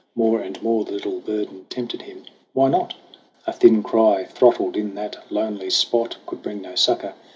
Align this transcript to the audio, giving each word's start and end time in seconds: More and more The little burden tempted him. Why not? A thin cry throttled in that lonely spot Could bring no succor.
More 0.15 0.41
and 0.41 0.59
more 0.63 0.83
The 0.83 0.93
little 0.93 1.19
burden 1.19 1.67
tempted 1.69 2.01
him. 2.01 2.23
Why 2.53 2.69
not? 2.69 2.95
A 3.45 3.53
thin 3.53 3.83
cry 3.83 4.23
throttled 4.23 4.75
in 4.75 4.95
that 4.95 5.31
lonely 5.31 5.69
spot 5.69 6.17
Could 6.25 6.41
bring 6.41 6.59
no 6.63 6.73
succor. 6.73 7.13